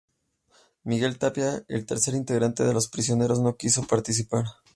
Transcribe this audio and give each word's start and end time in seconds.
Miguel 0.83 1.19
Tapia, 1.19 1.63
el 1.67 1.85
tercer 1.85 2.15
integrante 2.15 2.63
de 2.63 2.73
Los 2.73 2.87
Prisioneros, 2.89 3.39
no 3.39 3.55
quiso 3.55 3.85
participar. 3.85 4.45